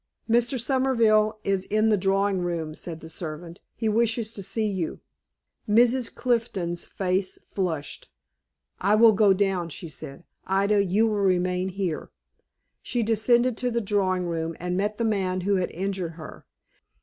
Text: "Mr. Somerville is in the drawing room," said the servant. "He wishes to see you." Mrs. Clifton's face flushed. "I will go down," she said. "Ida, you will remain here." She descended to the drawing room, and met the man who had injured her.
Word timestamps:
"Mr. 0.27 0.59
Somerville 0.59 1.37
is 1.43 1.65
in 1.65 1.89
the 1.89 1.95
drawing 1.95 2.39
room," 2.39 2.73
said 2.73 3.01
the 3.01 3.07
servant. 3.07 3.61
"He 3.75 3.87
wishes 3.87 4.33
to 4.33 4.41
see 4.41 4.65
you." 4.65 4.99
Mrs. 5.69 6.11
Clifton's 6.15 6.87
face 6.87 7.37
flushed. 7.47 8.09
"I 8.79 8.95
will 8.95 9.11
go 9.11 9.31
down," 9.31 9.69
she 9.69 9.89
said. 9.89 10.23
"Ida, 10.45 10.83
you 10.83 11.05
will 11.05 11.17
remain 11.19 11.69
here." 11.69 12.09
She 12.81 13.03
descended 13.03 13.55
to 13.57 13.69
the 13.69 13.79
drawing 13.79 14.25
room, 14.25 14.55
and 14.59 14.75
met 14.75 14.97
the 14.97 15.05
man 15.05 15.41
who 15.41 15.57
had 15.57 15.69
injured 15.69 16.13
her. 16.13 16.47